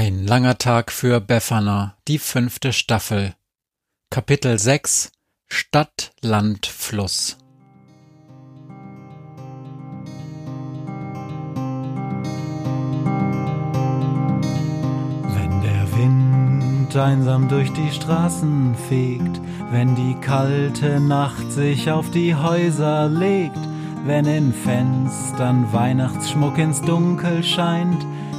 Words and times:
Ein 0.00 0.28
langer 0.28 0.58
Tag 0.58 0.92
für 0.92 1.20
Befana, 1.20 1.96
die 2.06 2.20
fünfte 2.20 2.72
Staffel. 2.72 3.34
Kapitel 4.10 4.56
6 4.56 5.10
Stadt, 5.48 6.12
Land, 6.20 6.66
Fluss. 6.66 7.36
Wenn 15.34 15.62
der 15.62 15.92
Wind 15.96 16.94
einsam 16.96 17.48
durch 17.48 17.72
die 17.72 17.90
Straßen 17.90 18.76
fegt, 18.88 19.40
wenn 19.72 19.96
die 19.96 20.14
kalte 20.20 21.00
Nacht 21.00 21.50
sich 21.50 21.90
auf 21.90 22.08
die 22.12 22.36
Häuser 22.36 23.08
legt, 23.08 23.58
wenn 24.04 24.26
in 24.26 24.52
Fenstern 24.52 25.72
Weihnachtsschmuck 25.72 26.56
ins 26.56 26.80
Dunkel 26.82 27.42
scheint, 27.42 28.06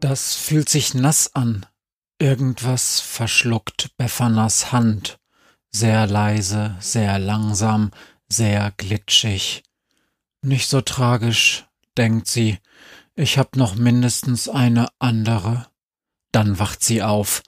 Das 0.00 0.36
fühlt 0.36 0.68
sich 0.68 0.94
nass 0.94 1.34
an. 1.34 1.66
Irgendwas 2.20 3.00
verschluckt 3.00 3.96
Befanas 3.96 4.72
Hand. 4.72 5.18
Sehr 5.70 6.06
leise, 6.06 6.76
sehr 6.80 7.18
langsam, 7.18 7.90
sehr 8.28 8.72
glitschig. 8.76 9.64
Nicht 10.40 10.68
so 10.68 10.80
tragisch, 10.80 11.66
denkt 11.96 12.28
sie. 12.28 12.58
Ich 13.16 13.38
hab 13.38 13.56
noch 13.56 13.74
mindestens 13.74 14.48
eine 14.48 14.88
andere. 15.00 15.66
Dann 16.30 16.58
wacht 16.60 16.84
sie 16.84 17.02
auf. 17.02 17.42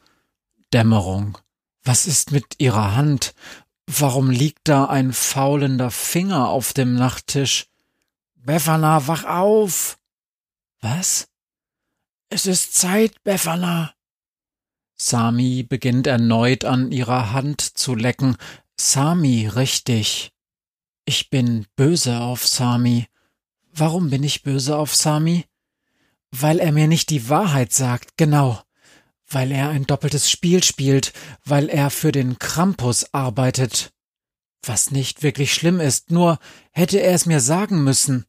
Dämmerung. 0.72 1.38
Was 1.84 2.06
ist 2.06 2.32
mit 2.32 2.56
ihrer 2.58 2.96
Hand? 2.96 3.34
Warum 3.86 4.30
liegt 4.30 4.68
da 4.68 4.86
ein 4.86 5.12
faulender 5.12 5.90
Finger 5.90 6.48
auf 6.48 6.72
dem 6.72 6.94
Nachttisch? 6.94 7.66
Befana, 8.34 9.06
wach 9.06 9.24
auf! 9.24 9.98
Was? 10.80 11.29
Es 12.32 12.46
ist 12.46 12.74
Zeit, 12.74 13.24
Befana. 13.24 13.92
Sami 14.96 15.64
beginnt 15.64 16.06
erneut 16.06 16.64
an 16.64 16.92
ihrer 16.92 17.32
Hand 17.32 17.60
zu 17.60 17.96
lecken. 17.96 18.36
Sami, 18.78 19.48
richtig. 19.48 20.30
Ich 21.04 21.28
bin 21.28 21.66
böse 21.74 22.20
auf 22.20 22.46
Sami. 22.46 23.08
Warum 23.72 24.10
bin 24.10 24.22
ich 24.22 24.44
böse 24.44 24.76
auf 24.76 24.94
Sami? 24.94 25.44
Weil 26.30 26.60
er 26.60 26.70
mir 26.70 26.86
nicht 26.86 27.10
die 27.10 27.28
Wahrheit 27.28 27.72
sagt, 27.72 28.16
genau. 28.16 28.62
Weil 29.26 29.50
er 29.50 29.70
ein 29.70 29.88
doppeltes 29.88 30.30
Spiel 30.30 30.62
spielt, 30.62 31.12
weil 31.44 31.68
er 31.68 31.90
für 31.90 32.12
den 32.12 32.38
Krampus 32.38 33.12
arbeitet. 33.12 33.92
Was 34.62 34.92
nicht 34.92 35.24
wirklich 35.24 35.52
schlimm 35.52 35.80
ist, 35.80 36.12
nur 36.12 36.38
hätte 36.70 37.00
er 37.00 37.12
es 37.12 37.26
mir 37.26 37.40
sagen 37.40 37.82
müssen. 37.82 38.24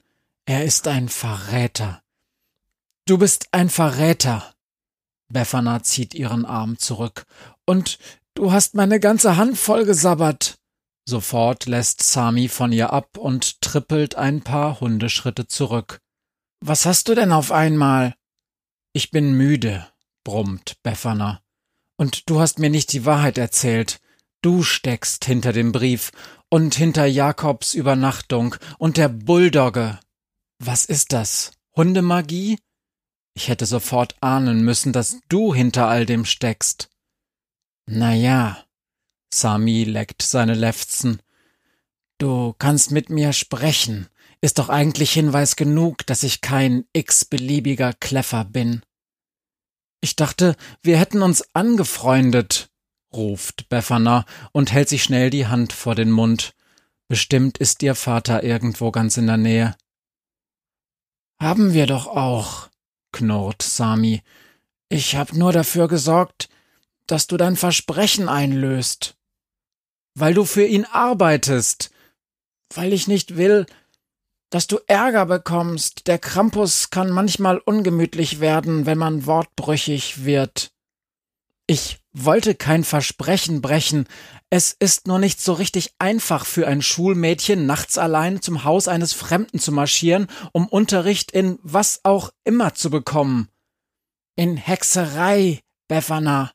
Er 0.46 0.66
ist 0.66 0.88
ein 0.88 1.08
Verräter. 1.08 2.02
Du 3.12 3.18
bist 3.18 3.50
ein 3.52 3.70
Verräter. 3.70 4.54
Befana 5.28 5.84
zieht 5.84 6.14
ihren 6.14 6.46
Arm 6.46 6.80
zurück. 6.80 7.26
Und 7.66 8.00
du 8.36 8.54
hast 8.54 8.74
meine 8.74 9.02
ganze 9.02 9.36
Hand 9.36 9.58
vollgesabbert. 9.58 10.56
Sofort 11.06 11.66
lässt 11.66 12.02
Sami 12.02 12.48
von 12.48 12.72
ihr 12.72 12.94
ab 12.94 13.18
und 13.18 13.60
trippelt 13.60 14.16
ein 14.16 14.40
paar 14.44 14.80
Hundeschritte 14.80 15.46
zurück. 15.46 16.00
Was 16.62 16.86
hast 16.86 17.10
du 17.10 17.14
denn 17.14 17.34
auf 17.34 17.52
einmal? 17.52 18.16
Ich 18.94 19.12
bin 19.12 19.34
müde, 19.34 19.86
brummt 20.24 20.78
Befana. 20.82 21.42
Und 21.98 22.30
du 22.30 22.40
hast 22.40 22.60
mir 22.60 22.70
nicht 22.70 22.94
die 22.94 23.04
Wahrheit 23.04 23.38
erzählt. 23.38 24.00
Du 24.42 24.64
steckst 24.64 25.26
hinter 25.26 25.52
dem 25.52 25.74
Brief 25.74 26.12
und 26.48 26.76
hinter 26.76 27.08
Jakobs 27.08 27.74
Übernachtung 27.74 28.56
und 28.78 28.96
der 28.96 29.10
Bulldogge. 29.10 30.00
Was 30.60 30.86
ist 30.86 31.12
das? 31.12 31.52
Hundemagie? 31.76 32.58
Ich 33.34 33.48
hätte 33.48 33.66
sofort 33.66 34.16
ahnen 34.22 34.64
müssen, 34.64 34.94
dass 34.94 35.20
du 35.30 35.54
hinter 35.54 35.88
all 35.88 36.06
dem 36.06 36.26
steckst. 36.26 36.90
Na 37.86 38.14
ja, 38.14 38.64
Sami 39.34 39.84
leckt 39.84 40.22
seine 40.22 40.54
Lefzen. 40.54 41.22
Du 42.18 42.54
kannst 42.58 42.92
mit 42.92 43.10
mir 43.10 43.34
sprechen. 43.34 44.08
Ist 44.42 44.60
doch 44.60 44.70
eigentlich 44.70 45.12
Hinweis 45.12 45.56
genug, 45.56 46.06
dass 46.06 46.24
ich 46.24 46.42
kein 46.42 46.86
x-beliebiger 46.94 47.94
Kleffer 47.94 48.44
bin. 48.44 48.82
Ich 50.02 50.16
dachte, 50.16 50.56
wir 50.82 50.98
hätten 50.98 51.22
uns 51.22 51.44
angefreundet, 51.54 52.72
ruft 53.14 53.70
Befana 53.70 54.26
und 54.52 54.72
hält 54.72 54.90
sich 54.90 55.04
schnell 55.04 55.30
die 55.30 55.48
Hand 55.48 55.74
vor 55.74 55.94
den 55.94 56.10
Mund. 56.10 56.56
Bestimmt 57.08 57.60
ist 57.60 57.84
ihr 57.84 57.94
Vater 57.94 58.44
irgendwo 58.44 58.90
ganz 58.92 59.18
in 59.18 59.28
der 59.28 59.38
Nähe. 59.38 59.76
Haben 61.40 61.74
wir 61.74 61.86
doch 61.86 62.08
auch, 62.08 62.70
knurrt 63.12 63.62
Sami. 63.62 64.22
Ich 64.90 65.16
hab 65.16 65.34
nur 65.34 65.54
dafür 65.54 65.88
gesorgt, 65.88 66.50
dass 67.08 67.28
du 67.28 67.38
dein 67.38 67.56
Versprechen 67.56 68.30
einlöst. 68.30 69.16
Weil 70.14 70.34
du 70.34 70.46
für 70.46 70.66
ihn 70.66 70.86
arbeitest. 70.86 71.92
Weil 72.74 72.94
ich 72.94 73.08
nicht 73.08 73.38
will, 73.38 73.66
dass 74.50 74.68
du 74.68 74.80
Ärger 74.88 75.26
bekommst. 75.26 76.08
Der 76.08 76.20
Krampus 76.20 76.90
kann 76.90 77.10
manchmal 77.10 77.58
ungemütlich 77.58 78.40
werden, 78.40 78.86
wenn 78.86 78.98
man 78.98 79.26
wortbrüchig 79.26 80.26
wird. 80.26 80.72
Ich 81.68 82.01
wollte 82.14 82.56
kein 82.56 82.84
Versprechen 82.84 83.62
brechen. 83.62 84.08
Es 84.50 84.76
ist 84.78 85.08
nur 85.08 85.20
nicht 85.20 85.40
so 85.42 85.54
richtig 85.54 85.94
einfach 86.00 86.46
für 86.46 86.68
ein 86.68 86.82
Schulmädchen, 86.82 87.66
nachts 87.66 87.98
allein 87.98 88.42
zum 88.42 88.64
Haus 88.64 88.88
eines 88.88 89.14
Fremden 89.14 89.60
zu 89.60 89.72
marschieren, 89.72 90.28
um 90.52 90.68
Unterricht 90.68 91.32
in 91.32 91.58
was 91.62 92.02
auch 92.04 92.32
immer 92.44 92.74
zu 92.74 92.90
bekommen. 92.90 93.48
In 94.36 94.58
Hexerei, 94.58 95.62
Befana. 95.88 96.52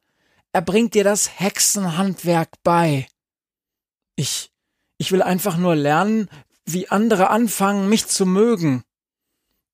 Er 0.53 0.63
bringt 0.63 0.95
dir 0.95 1.05
das 1.05 1.39
Hexenhandwerk 1.39 2.51
bei. 2.63 3.09
Ich, 4.17 4.51
ich 4.99 5.13
will 5.13 5.23
einfach 5.23 5.57
nur 5.57 5.75
lernen, 5.75 6.29
wie 6.65 6.89
andere 6.89 7.31
anfangen, 7.31 7.89
mich 7.89 8.07
zu 8.07 8.27
mögen. 8.27 8.83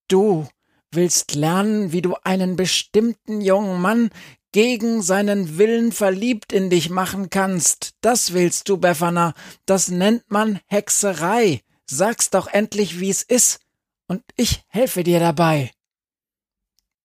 Du 0.09 0.49
willst 0.91 1.35
lernen, 1.35 1.93
wie 1.93 2.03
du 2.03 2.17
einen 2.23 2.57
bestimmten 2.57 3.41
jungen 3.41 3.81
Mann 3.81 4.11
gegen 4.53 5.03
seinen 5.03 5.59
Willen 5.59 5.93
verliebt 5.93 6.53
in 6.53 6.71
dich 6.71 6.91
machen 6.91 7.31
kannst. 7.31 7.95
Das 8.01 8.33
willst 8.33 8.69
du, 8.69 8.77
Befana. 8.77 9.35
Das 9.67 9.89
nennt 9.89 10.31
man 10.31 10.61
Hexerei. 10.67 11.63
Sag's 11.87 12.31
doch 12.31 12.47
endlich, 12.47 13.01
wie 13.01 13.11
es 13.11 13.23
ist, 13.23 13.61
und 14.07 14.23
ich 14.37 14.63
helfe 14.69 15.03
dir 15.03 15.21
dabei. 15.21 15.73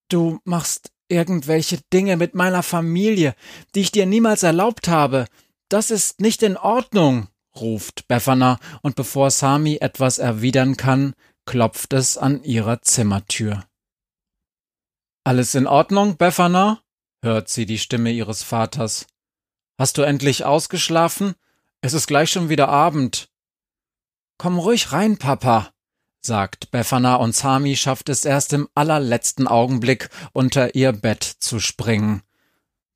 Du 0.10 0.40
machst 0.44 0.92
irgendwelche 1.10 1.80
Dinge 1.94 2.18
mit 2.18 2.36
meiner 2.36 2.64
Familie, 2.64 3.36
die 3.76 3.82
ich 3.82 3.92
dir 3.92 4.06
niemals 4.06 4.44
erlaubt 4.44 4.88
habe. 4.88 5.26
Das 5.70 5.92
ist 5.92 6.22
nicht 6.22 6.44
in 6.44 6.58
Ordnung, 6.58 7.28
ruft 7.56 8.08
Befana, 8.08 8.60
und 8.82 8.96
bevor 8.96 9.32
Sami 9.32 9.78
etwas 9.82 10.18
erwidern 10.18 10.78
kann, 10.78 11.14
klopft 11.46 11.94
es 11.94 12.18
an 12.18 12.44
ihrer 12.44 12.82
Zimmertür. 12.82 13.66
Alles 15.24 15.56
in 15.56 15.68
Ordnung, 15.68 16.18
Befana? 16.18 16.82
Hört 17.22 17.50
sie 17.50 17.66
die 17.66 17.80
Stimme 17.80 18.12
ihres 18.12 18.44
Vaters. 18.44 19.08
Hast 19.78 19.98
du 19.98 20.02
endlich 20.02 20.46
ausgeschlafen? 20.46 21.36
Es 21.82 21.94
ist 21.94 22.08
gleich 22.08 22.32
schon 22.32 22.50
wieder 22.50 22.70
Abend. 22.70 23.30
Komm 24.38 24.60
ruhig 24.60 24.92
rein, 24.92 25.18
Papa, 25.18 25.72
sagt 26.22 26.72
Befana 26.72 27.16
und 27.16 27.36
Sami 27.36 27.76
schafft 27.76 28.10
es 28.10 28.26
erst 28.26 28.54
im 28.54 28.68
allerletzten 28.76 29.48
Augenblick 29.48 30.10
unter 30.34 30.76
ihr 30.76 30.92
Bett 30.92 31.24
zu 31.24 31.60
springen. 31.60 32.22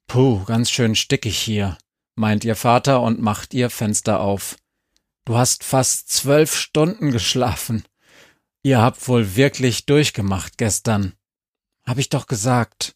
Puh, 0.08 0.44
ganz 0.44 0.70
schön 0.70 0.96
stickig 0.96 1.38
hier, 1.38 1.78
meint 2.16 2.44
ihr 2.44 2.56
Vater 2.56 3.02
und 3.02 3.22
macht 3.22 3.54
ihr 3.54 3.70
Fenster 3.70 4.20
auf. 4.20 4.58
Du 5.26 5.38
hast 5.38 5.64
fast 5.64 6.10
zwölf 6.10 6.56
Stunden 6.56 7.12
geschlafen. 7.12 7.86
Ihr 8.64 8.82
habt 8.82 9.08
wohl 9.08 9.36
wirklich 9.36 9.86
durchgemacht 9.86 10.58
gestern. 10.58 11.14
Hab 11.86 11.98
ich 11.98 12.10
doch 12.10 12.28
gesagt. 12.28 12.96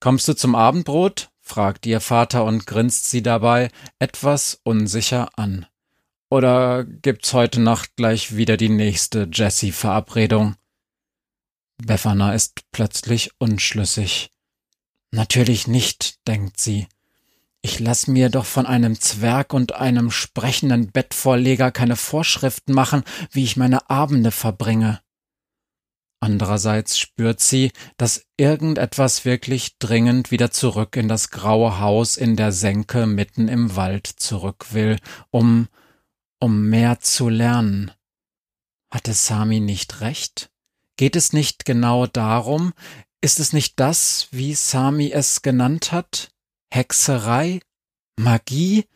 Kommst 0.00 0.26
du 0.28 0.34
zum 0.34 0.54
Abendbrot? 0.54 1.30
fragt 1.42 1.84
ihr 1.84 2.00
Vater 2.00 2.44
und 2.44 2.66
grinst 2.66 3.10
sie 3.10 3.22
dabei 3.22 3.70
etwas 3.98 4.60
unsicher 4.64 5.38
an. 5.38 5.66
Oder 6.30 6.84
gibt's 6.84 7.32
heute 7.32 7.60
Nacht 7.60 7.96
gleich 7.96 8.36
wieder 8.36 8.56
die 8.56 8.68
nächste 8.68 9.28
Jessie-Verabredung? 9.30 10.54
Befana 11.76 12.34
ist 12.34 12.62
plötzlich 12.72 13.32
unschlüssig. 13.38 14.30
Natürlich 15.10 15.66
nicht, 15.66 16.26
denkt 16.26 16.60
sie. 16.60 16.86
Ich 17.62 17.78
lass 17.78 18.06
mir 18.06 18.30
doch 18.30 18.46
von 18.46 18.64
einem 18.64 18.98
Zwerg 19.00 19.52
und 19.52 19.74
einem 19.74 20.10
sprechenden 20.10 20.92
Bettvorleger 20.92 21.72
keine 21.72 21.96
Vorschriften 21.96 22.72
machen, 22.72 23.02
wie 23.32 23.44
ich 23.44 23.56
meine 23.56 23.90
Abende 23.90 24.30
verbringe. 24.30 25.00
Andererseits 26.20 26.98
spürt 26.98 27.40
sie, 27.40 27.72
dass 27.96 28.26
irgendetwas 28.36 29.24
wirklich 29.24 29.78
dringend 29.78 30.30
wieder 30.30 30.50
zurück 30.50 30.96
in 30.96 31.08
das 31.08 31.30
graue 31.30 31.80
Haus 31.80 32.18
in 32.18 32.36
der 32.36 32.52
Senke 32.52 33.06
mitten 33.06 33.48
im 33.48 33.74
Wald 33.74 34.06
zurück 34.06 34.72
will, 34.72 34.98
um 35.30 35.68
um 36.40 36.68
mehr 36.68 37.00
zu 37.00 37.28
lernen. 37.28 37.92
Hatte 38.90 39.12
Sami 39.12 39.60
nicht 39.60 40.00
recht? 40.00 40.50
Geht 40.96 41.14
es 41.14 41.32
nicht 41.32 41.64
genau 41.64 42.06
darum? 42.06 42.72
Ist 43.20 43.38
es 43.38 43.52
nicht 43.52 43.78
das, 43.78 44.28
wie 44.30 44.54
Sami 44.54 45.12
es 45.12 45.42
genannt 45.42 45.92
hat? 45.92 46.32
Hexerei? 46.72 47.60
Magie? 48.18 48.86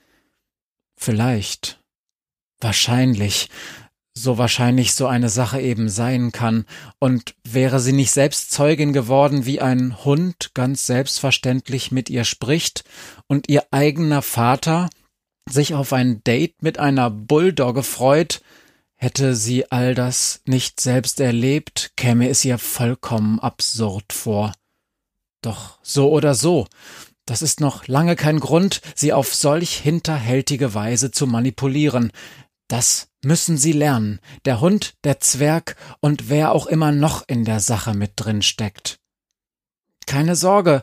Vielleicht. 0.96 1.80
Wahrscheinlich. 2.60 3.50
So 4.16 4.38
wahrscheinlich 4.38 4.94
so 4.94 5.06
eine 5.06 5.28
Sache 5.28 5.60
eben 5.60 5.88
sein 5.88 6.32
kann. 6.32 6.66
Und 6.98 7.34
wäre 7.44 7.80
sie 7.80 7.92
nicht 7.92 8.12
selbst 8.12 8.52
Zeugin 8.52 8.92
geworden, 8.92 9.44
wie 9.44 9.60
ein 9.60 10.04
Hund 10.04 10.52
ganz 10.54 10.86
selbstverständlich 10.86 11.90
mit 11.90 12.10
ihr 12.10 12.24
spricht 12.24 12.84
und 13.26 13.48
ihr 13.48 13.64
eigener 13.70 14.22
Vater 14.22 14.88
sich 15.48 15.74
auf 15.74 15.92
ein 15.92 16.22
Date 16.24 16.62
mit 16.62 16.78
einer 16.78 17.10
Bulldogge 17.10 17.82
freut, 17.82 18.40
hätte 18.96 19.36
sie 19.36 19.70
all 19.70 19.94
das 19.94 20.40
nicht 20.46 20.80
selbst 20.80 21.20
erlebt, 21.20 21.92
käme 21.96 22.28
es 22.28 22.44
ihr 22.44 22.58
vollkommen 22.58 23.38
absurd 23.38 24.12
vor. 24.12 24.54
Doch 25.42 25.78
so 25.82 26.10
oder 26.10 26.34
so, 26.34 26.66
das 27.26 27.42
ist 27.42 27.60
noch 27.60 27.86
lange 27.86 28.16
kein 28.16 28.40
Grund, 28.40 28.80
sie 28.94 29.12
auf 29.12 29.34
solch 29.34 29.76
hinterhältige 29.76 30.74
Weise 30.74 31.10
zu 31.10 31.26
manipulieren. 31.26 32.12
Das 32.68 33.08
müssen 33.24 33.56
sie 33.56 33.72
lernen, 33.72 34.20
der 34.44 34.60
Hund, 34.60 34.94
der 35.04 35.20
Zwerg 35.20 35.76
und 36.00 36.28
wer 36.28 36.52
auch 36.52 36.66
immer 36.66 36.92
noch 36.92 37.26
in 37.26 37.44
der 37.44 37.60
Sache 37.60 37.94
mit 37.94 38.12
drin 38.16 38.42
steckt. 38.42 38.98
Keine 40.06 40.36
Sorge, 40.36 40.82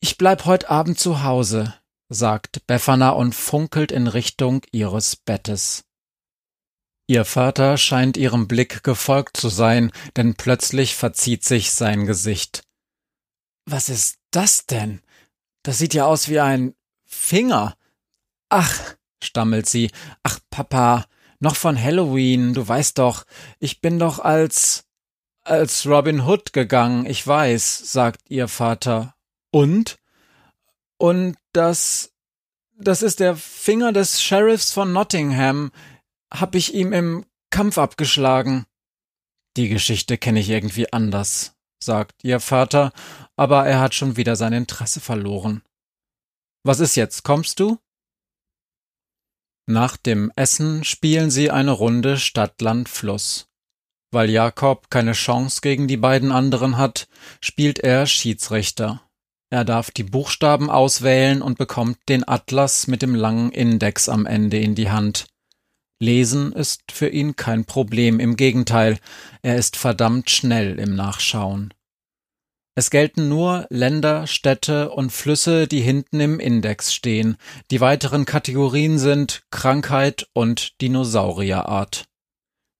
ich 0.00 0.18
bleib 0.18 0.44
heut 0.44 0.66
Abend 0.70 0.98
zu 0.98 1.22
Hause 1.22 1.74
sagt 2.10 2.66
Befana 2.66 3.10
und 3.10 3.34
funkelt 3.34 3.92
in 3.92 4.08
Richtung 4.08 4.62
ihres 4.72 5.16
Bettes. 5.16 5.84
Ihr 7.06 7.24
Vater 7.24 7.76
scheint 7.78 8.16
ihrem 8.16 8.46
Blick 8.46 8.82
gefolgt 8.82 9.36
zu 9.36 9.48
sein, 9.48 9.90
denn 10.16 10.34
plötzlich 10.34 10.94
verzieht 10.94 11.44
sich 11.44 11.72
sein 11.72 12.06
Gesicht. 12.06 12.62
Was 13.64 13.88
ist 13.88 14.18
das 14.30 14.66
denn? 14.66 15.00
Das 15.62 15.78
sieht 15.78 15.94
ja 15.94 16.06
aus 16.06 16.28
wie 16.28 16.40
ein 16.40 16.74
Finger. 17.04 17.76
Ach, 18.48 18.96
stammelt 19.22 19.68
sie. 19.68 19.90
Ach, 20.22 20.38
Papa, 20.50 21.06
noch 21.40 21.56
von 21.56 21.80
Halloween, 21.80 22.54
du 22.54 22.66
weißt 22.66 22.98
doch, 22.98 23.24
ich 23.58 23.80
bin 23.80 23.98
doch 23.98 24.18
als 24.18 24.84
als 25.42 25.86
Robin 25.86 26.26
Hood 26.26 26.52
gegangen, 26.52 27.06
ich 27.06 27.26
weiß, 27.26 27.92
sagt 27.92 28.22
ihr 28.28 28.48
Vater. 28.48 29.14
Und? 29.50 29.98
Und 30.98 31.36
das, 31.52 32.12
das 32.76 33.02
ist 33.02 33.20
der 33.20 33.36
Finger 33.36 33.92
des 33.92 34.22
Sheriffs 34.22 34.72
von 34.72 34.92
Nottingham. 34.92 35.72
Hab 36.30 36.54
ich 36.54 36.74
ihm 36.74 36.92
im 36.92 37.24
Kampf 37.50 37.78
abgeschlagen. 37.78 38.66
Die 39.56 39.68
Geschichte 39.68 40.18
kenne 40.18 40.40
ich 40.40 40.48
irgendwie 40.48 40.92
anders, 40.92 41.56
sagt 41.82 42.22
ihr 42.22 42.38
Vater, 42.38 42.92
aber 43.34 43.66
er 43.66 43.80
hat 43.80 43.94
schon 43.94 44.16
wieder 44.16 44.36
sein 44.36 44.52
Interesse 44.52 45.00
verloren. 45.00 45.62
Was 46.62 46.78
ist 46.78 46.94
jetzt, 46.94 47.24
kommst 47.24 47.58
du? 47.58 47.78
Nach 49.70 49.96
dem 49.96 50.32
Essen 50.34 50.82
spielen 50.82 51.30
sie 51.30 51.52
eine 51.52 51.70
Runde 51.70 52.16
Stadt, 52.16 52.60
Land, 52.60 52.88
Fluss. 52.88 53.46
Weil 54.10 54.28
Jakob 54.28 54.90
keine 54.90 55.12
Chance 55.12 55.60
gegen 55.62 55.86
die 55.86 55.96
beiden 55.96 56.32
anderen 56.32 56.76
hat, 56.76 57.06
spielt 57.40 57.78
er 57.78 58.06
Schiedsrichter. 58.06 59.00
Er 59.48 59.64
darf 59.64 59.92
die 59.92 60.02
Buchstaben 60.02 60.70
auswählen 60.70 61.40
und 61.40 61.56
bekommt 61.56 61.98
den 62.08 62.26
Atlas 62.26 62.88
mit 62.88 63.00
dem 63.00 63.14
langen 63.14 63.52
Index 63.52 64.08
am 64.08 64.26
Ende 64.26 64.58
in 64.58 64.74
die 64.74 64.90
Hand. 64.90 65.28
Lesen 66.00 66.50
ist 66.50 66.90
für 66.90 67.08
ihn 67.08 67.36
kein 67.36 67.64
Problem, 67.64 68.18
im 68.18 68.34
Gegenteil, 68.34 68.98
er 69.42 69.54
ist 69.54 69.76
verdammt 69.76 70.30
schnell 70.30 70.80
im 70.80 70.96
Nachschauen. 70.96 71.72
Es 72.74 72.90
gelten 72.90 73.28
nur 73.28 73.66
Länder, 73.68 74.26
Städte 74.26 74.90
und 74.90 75.10
Flüsse, 75.10 75.66
die 75.66 75.80
hinten 75.80 76.20
im 76.20 76.40
Index 76.40 76.94
stehen. 76.94 77.36
Die 77.70 77.80
weiteren 77.80 78.24
Kategorien 78.24 78.98
sind 78.98 79.42
Krankheit 79.50 80.28
und 80.32 80.80
Dinosaurierart. 80.80 82.06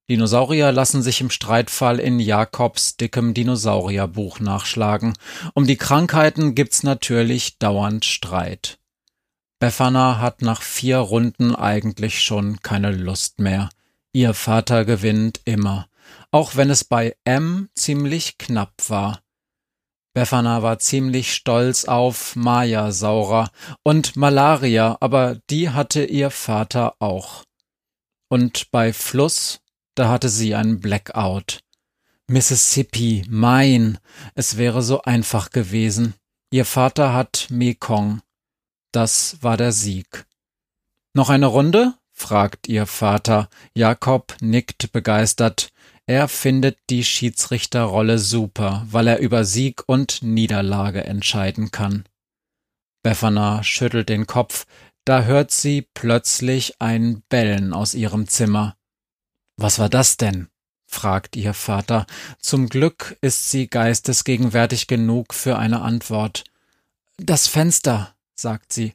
Dinosaurier 0.08 0.72
lassen 0.72 1.02
sich 1.02 1.20
im 1.20 1.30
Streitfall 1.30 2.00
in 2.00 2.18
Jakobs 2.18 2.96
dickem 2.96 3.32
Dinosaurierbuch 3.32 4.40
nachschlagen. 4.40 5.14
Um 5.54 5.66
die 5.66 5.76
Krankheiten 5.76 6.54
gibt's 6.54 6.82
natürlich 6.82 7.58
dauernd 7.58 8.04
Streit. 8.04 8.78
Befana 9.60 10.18
hat 10.18 10.42
nach 10.42 10.62
vier 10.62 10.98
Runden 10.98 11.54
eigentlich 11.54 12.22
schon 12.22 12.60
keine 12.60 12.90
Lust 12.90 13.38
mehr. 13.38 13.68
Ihr 14.12 14.34
Vater 14.34 14.84
gewinnt 14.84 15.42
immer, 15.44 15.86
auch 16.32 16.56
wenn 16.56 16.70
es 16.70 16.82
bei 16.82 17.14
M 17.24 17.68
ziemlich 17.74 18.38
knapp 18.38 18.72
war. 18.88 19.20
Befana 20.12 20.62
war 20.62 20.78
ziemlich 20.78 21.32
stolz 21.34 21.84
auf 21.84 22.34
Maya-Saurer 22.36 23.50
und 23.82 24.16
Malaria, 24.16 24.96
aber 25.00 25.38
die 25.50 25.70
hatte 25.70 26.04
ihr 26.04 26.30
Vater 26.30 26.94
auch. 26.98 27.44
Und 28.28 28.70
bei 28.70 28.92
Fluss 28.92 29.60
da 30.00 30.08
hatte 30.08 30.30
sie 30.30 30.54
einen 30.54 30.80
Blackout. 30.80 31.60
Mississippi, 32.26 33.24
Main, 33.28 33.98
es 34.34 34.56
wäre 34.56 34.82
so 34.82 35.02
einfach 35.02 35.50
gewesen. 35.50 36.14
Ihr 36.50 36.64
Vater 36.64 37.12
hat 37.12 37.48
Mekong. 37.50 38.22
Das 38.92 39.42
war 39.42 39.56
der 39.56 39.72
Sieg. 39.72 40.26
Noch 41.12 41.28
eine 41.28 41.46
Runde? 41.46 41.94
fragt 42.12 42.68
ihr 42.68 42.86
Vater. 42.86 43.48
Jakob 43.74 44.36
nickt 44.40 44.92
begeistert. 44.92 45.70
Er 46.10 46.26
findet 46.26 46.76
die 46.90 47.04
Schiedsrichterrolle 47.04 48.18
super, 48.18 48.84
weil 48.90 49.06
er 49.06 49.20
über 49.20 49.44
Sieg 49.44 49.84
und 49.86 50.24
Niederlage 50.24 51.04
entscheiden 51.04 51.70
kann. 51.70 52.02
Befana 53.04 53.62
schüttelt 53.62 54.08
den 54.08 54.26
Kopf, 54.26 54.66
da 55.04 55.22
hört 55.22 55.52
sie 55.52 55.82
plötzlich 55.94 56.80
ein 56.80 57.22
Bellen 57.28 57.72
aus 57.72 57.94
ihrem 57.94 58.26
Zimmer. 58.26 58.76
Was 59.56 59.78
war 59.78 59.88
das 59.88 60.16
denn? 60.16 60.48
fragt 60.84 61.36
ihr 61.36 61.54
Vater. 61.54 62.06
Zum 62.40 62.68
Glück 62.68 63.16
ist 63.20 63.52
sie 63.52 63.68
geistesgegenwärtig 63.68 64.88
genug 64.88 65.32
für 65.32 65.58
eine 65.60 65.80
Antwort. 65.80 66.42
Das 67.18 67.46
Fenster, 67.46 68.16
sagt 68.34 68.72
sie. 68.72 68.94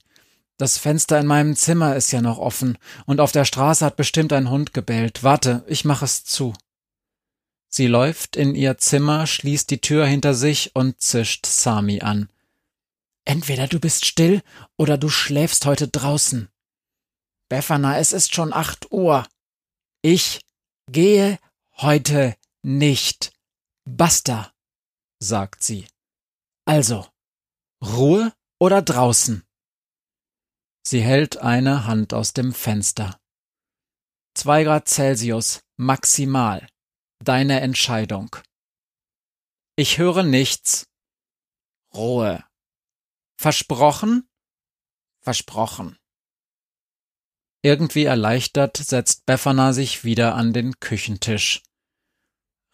Das 0.57 0.77
Fenster 0.77 1.17
in 1.17 1.27
meinem 1.27 1.55
Zimmer 1.55 1.95
ist 1.95 2.11
ja 2.11 2.21
noch 2.21 2.39
offen, 2.39 2.77
und 3.05 3.21
auf 3.21 3.31
der 3.31 3.45
Straße 3.45 3.85
hat 3.85 3.95
bestimmt 3.95 4.33
ein 4.33 4.49
Hund 4.49 4.73
gebellt. 4.73 5.23
Warte, 5.23 5.63
ich 5.67 5.85
mach 5.85 6.01
es 6.01 6.25
zu. 6.25 6.53
Sie 7.75 7.87
läuft 7.87 8.37
in 8.37 8.55
ihr 8.55 8.77
Zimmer, 8.77 9.27
schließt 9.27 9.69
die 9.69 9.81
Tür 9.81 10.05
hinter 10.05 10.33
sich 10.33 10.73
und 10.77 11.01
zischt 11.01 11.45
Sami 11.45 11.99
an. 11.99 12.29
Entweder 13.25 13.67
du 13.67 13.81
bist 13.81 14.05
still 14.05 14.43
oder 14.77 14.97
du 14.97 15.09
schläfst 15.09 15.65
heute 15.65 15.89
draußen. 15.89 16.47
Befana, 17.49 17.99
es 17.99 18.13
ist 18.13 18.33
schon 18.33 18.53
acht 18.53 18.93
Uhr. 18.93 19.27
Ich 20.01 20.39
Gehe 20.89 21.37
heute 21.73 22.37
nicht. 22.61 23.33
Basta, 23.83 24.53
sagt 25.19 25.61
sie. 25.61 25.85
Also, 26.63 27.05
Ruhe 27.83 28.31
oder 28.57 28.83
draußen? 28.83 29.43
Sie 30.87 31.01
hält 31.01 31.39
eine 31.41 31.85
Hand 31.87 32.13
aus 32.13 32.31
dem 32.31 32.53
Fenster. 32.53 33.19
Zwei 34.33 34.63
Grad 34.63 34.87
Celsius 34.87 35.59
maximal. 35.75 36.69
Deine 37.25 37.59
Entscheidung. 37.59 38.35
Ich 39.75 39.97
höre 39.97 40.23
nichts. 40.23 40.87
Ruhe. 41.93 42.45
Versprochen? 43.37 44.29
Versprochen. 45.21 45.97
Irgendwie 47.61 48.05
erleichtert 48.05 48.77
setzt 48.77 49.25
Befana 49.25 49.73
sich 49.73 50.03
wieder 50.03 50.35
an 50.35 50.53
den 50.53 50.79
Küchentisch. 50.79 51.63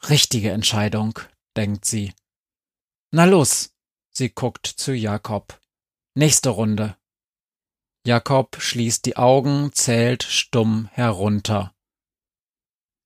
Richtige 0.10 0.52
Entscheidung, 0.52 1.18
denkt 1.56 1.86
sie. 1.86 2.14
Na 3.12 3.26
los, 3.26 3.74
sie 4.12 4.30
guckt 4.30 4.68
zu 4.68 4.94
Jakob. 4.94 5.60
Nächste 6.14 6.50
Runde. 6.50 6.98
Jakob 8.06 8.62
schließt 8.62 9.06
die 9.06 9.16
Augen, 9.16 9.72
zählt 9.74 10.24
stumm 10.24 10.90
herunter. 10.92 11.74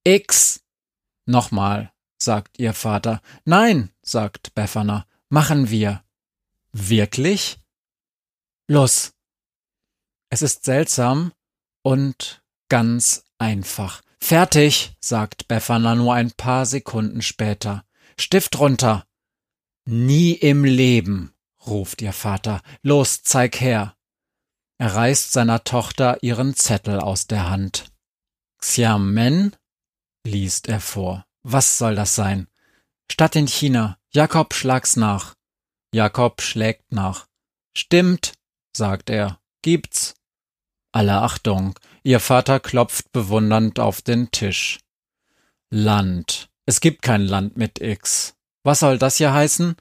X. 0.04 0.65
Nochmal, 1.26 1.92
sagt 2.18 2.60
ihr 2.60 2.74
Vater. 2.74 3.22
Nein, 3.44 3.92
sagt 4.02 4.54
Befana. 4.54 5.06
Machen 5.30 5.70
wir. 5.70 6.04
Wirklich? 6.72 7.60
Los. 8.68 9.14
Es 10.30 10.42
ist 10.42 10.66
seltsam 10.66 11.34
und 11.82 12.44
ganz 12.70 13.24
einfach. 13.38 14.02
Fertig, 14.20 14.96
sagt 15.00 15.48
Befana 15.48 15.96
nur 15.96 16.14
ein 16.14 16.32
paar 16.32 16.66
Sekunden 16.66 17.22
später. 17.22 17.86
Stift 18.20 18.60
runter. 18.60 19.06
Nie 19.86 20.34
im 20.34 20.64
Leben, 20.64 21.34
ruft 21.66 22.02
ihr 22.02 22.14
Vater. 22.14 22.62
Los, 22.82 23.24
zeig 23.24 23.62
her. 23.62 23.96
Er 24.78 24.96
reißt 24.96 25.32
seiner 25.32 25.64
Tochter 25.64 26.22
ihren 26.24 26.56
Zettel 26.56 27.00
aus 27.00 27.28
der 27.28 27.50
Hand. 27.50 27.92
Xiamen, 28.58 29.56
liest 30.26 30.68
er 30.68 30.80
vor. 30.80 31.26
Was 31.44 31.78
soll 31.78 31.96
das 31.96 32.16
sein? 32.16 32.48
Stadt 33.12 33.36
in 33.36 33.48
China. 33.48 33.98
Jakob, 34.12 34.54
schlag's 34.54 34.96
nach. 34.96 35.36
Jakob 35.94 36.42
schlägt 36.42 36.92
nach. 36.92 37.28
Stimmt, 37.78 38.34
sagt 38.74 39.10
er. 39.10 39.40
Gibt's. 39.62 40.16
Alle 40.92 41.22
Achtung. 41.22 41.78
Ihr 42.04 42.20
Vater 42.20 42.60
klopft 42.60 43.12
bewundernd 43.12 43.80
auf 43.80 44.02
den 44.02 44.32
Tisch. 44.32 44.80
Land. 45.70 46.50
Es 46.66 46.82
gibt 46.82 47.02
kein 47.02 47.22
Land 47.22 47.58
mit 47.58 47.80
X. 47.80 48.36
Was 48.64 48.80
soll 48.80 48.98
das 48.98 49.18
hier 49.18 49.34
heißen? 49.34 49.76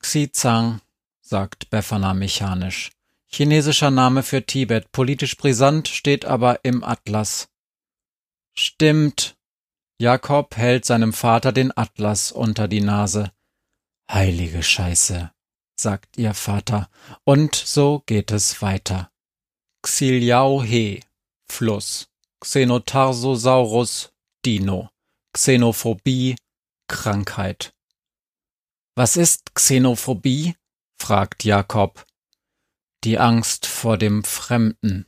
Xizang, 0.00 0.80
sagt 1.20 1.70
Befana 1.70 2.14
mechanisch. 2.14 2.90
Chinesischer 3.26 3.90
Name 3.90 4.22
für 4.22 4.44
Tibet, 4.44 4.90
politisch 4.92 5.36
brisant, 5.36 5.88
steht 5.88 6.24
aber 6.24 6.64
im 6.64 6.82
Atlas. 6.82 7.48
Stimmt. 8.52 9.36
Jakob 9.98 10.56
hält 10.56 10.84
seinem 10.84 11.12
Vater 11.12 11.52
den 11.52 11.76
Atlas 11.76 12.32
unter 12.32 12.68
die 12.68 12.80
Nase. 12.80 13.32
Heilige 14.10 14.62
Scheiße, 14.62 15.32
sagt 15.76 16.18
ihr 16.18 16.34
Vater, 16.34 16.90
und 17.24 17.54
so 17.54 18.02
geht 18.06 18.30
es 18.30 18.62
weiter. 18.62 19.10
Xiliao 19.82 20.62
He, 20.62 21.02
Fluss. 21.50 22.08
Xenotarsosaurus, 22.40 24.12
Dino. 24.44 24.90
Xenophobie, 25.32 26.36
Krankheit. 26.88 27.72
Was 28.96 29.16
ist 29.16 29.54
Xenophobie? 29.54 30.56
fragt 30.98 31.44
Jakob. 31.44 32.04
Die 33.04 33.18
Angst 33.18 33.66
vor 33.66 33.96
dem 33.96 34.24
Fremden, 34.24 35.06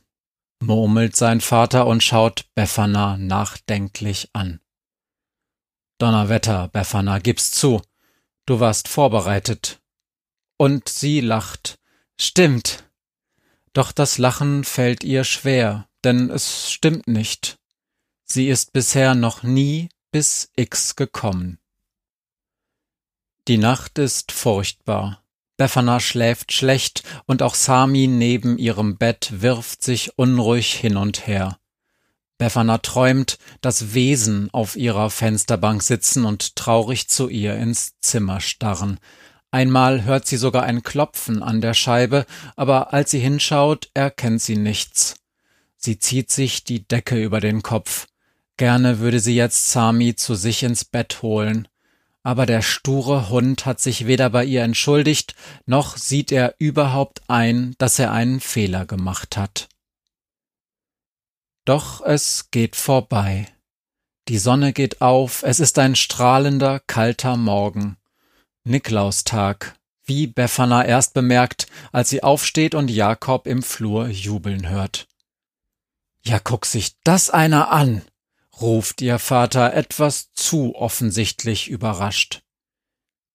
murmelt 0.61 1.15
sein 1.15 1.41
Vater 1.41 1.85
und 1.87 2.03
schaut 2.03 2.45
Befana 2.55 3.17
nachdenklich 3.17 4.29
an. 4.33 4.59
Donnerwetter, 5.97 6.67
Befana, 6.69 7.19
gib's 7.19 7.51
zu. 7.51 7.81
Du 8.45 8.59
warst 8.59 8.87
vorbereitet. 8.87 9.81
Und 10.57 10.89
sie 10.89 11.21
lacht. 11.21 11.79
Stimmt. 12.19 12.83
Doch 13.73 13.91
das 13.91 14.17
Lachen 14.17 14.63
fällt 14.63 15.03
ihr 15.03 15.23
schwer, 15.23 15.87
denn 16.03 16.29
es 16.29 16.71
stimmt 16.71 17.07
nicht. 17.07 17.57
Sie 18.23 18.47
ist 18.47 18.73
bisher 18.73 19.15
noch 19.15 19.43
nie 19.43 19.89
bis 20.11 20.49
X 20.55 20.95
gekommen. 20.95 21.59
Die 23.47 23.57
Nacht 23.57 23.99
ist 23.99 24.31
furchtbar. 24.31 25.23
Befana 25.57 25.99
schläft 25.99 26.51
schlecht 26.51 27.03
und 27.25 27.41
auch 27.41 27.55
Sami 27.55 28.07
neben 28.07 28.57
ihrem 28.57 28.97
Bett 28.97 29.41
wirft 29.41 29.83
sich 29.83 30.17
unruhig 30.17 30.73
hin 30.73 30.97
und 30.97 31.27
her. 31.27 31.59
Befana 32.37 32.79
träumt, 32.79 33.37
dass 33.61 33.93
Wesen 33.93 34.49
auf 34.53 34.75
ihrer 34.75 35.09
Fensterbank 35.09 35.83
sitzen 35.83 36.25
und 36.25 36.55
traurig 36.55 37.07
zu 37.07 37.29
ihr 37.29 37.55
ins 37.55 37.99
Zimmer 38.01 38.41
starren. 38.41 38.99
Einmal 39.51 40.03
hört 40.03 40.27
sie 40.27 40.37
sogar 40.37 40.63
ein 40.63 40.83
Klopfen 40.83 41.41
an 41.41 41.61
der 41.61 41.73
Scheibe, 41.73 42.25
aber 42.55 42.93
als 42.93 43.11
sie 43.11 43.19
hinschaut, 43.19 43.89
erkennt 43.93 44.41
sie 44.41 44.57
nichts. 44.57 45.15
Sie 45.77 45.97
zieht 45.99 46.31
sich 46.31 46.63
die 46.63 46.85
Decke 46.87 47.21
über 47.23 47.39
den 47.39 47.61
Kopf. 47.61 48.07
Gerne 48.57 48.99
würde 48.99 49.19
sie 49.19 49.35
jetzt 49.35 49.71
Sami 49.71 50.15
zu 50.15 50.35
sich 50.35 50.63
ins 50.63 50.83
Bett 50.83 51.21
holen 51.21 51.67
aber 52.25 52.47
der 52.47 52.63
sture 52.63 53.29
Hund 53.29 53.67
hat 53.67 53.79
sich 53.79 54.07
weder 54.07 54.31
bei 54.31 54.43
ihr 54.45 54.63
entschuldigt, 54.63 55.35
noch 55.67 55.95
sieht 55.95 56.31
er 56.31 56.55
überhaupt 56.57 57.21
ein, 57.27 57.75
dass 57.77 57.99
er 57.99 58.11
einen 58.11 58.39
Fehler 58.39 58.87
gemacht 58.87 59.37
hat. 59.37 59.69
Doch 61.65 62.01
es 62.01 62.51
geht 62.51 62.75
vorbei. 62.75 63.47
Die 64.27 64.37
Sonne 64.37 64.71
geht 64.71 65.01
auf, 65.01 65.43
es 65.43 65.59
ist 65.59 65.79
ein 65.79 65.95
strahlender, 65.95 66.79
kalter 66.79 67.37
Morgen. 67.37 67.97
Niklaustag, 68.63 69.75
wie 70.03 70.27
Befana 70.27 70.85
erst 70.85 71.15
bemerkt, 71.15 71.67
als 71.91 72.09
sie 72.09 72.21
aufsteht 72.21 72.75
und 72.75 72.89
Jakob 72.89 73.47
im 73.47 73.63
Flur 73.63 74.07
jubeln 74.07 74.69
hört. 74.69 75.07
Ja, 76.23 76.39
guck 76.39 76.65
sich 76.67 76.97
das 77.03 77.31
einer 77.31 77.71
an, 77.71 78.03
ruft 78.61 79.01
ihr 79.01 79.19
Vater 79.19 79.73
etwas 79.73 80.31
zu 80.33 80.75
offensichtlich 80.75 81.67
überrascht. 81.67 82.41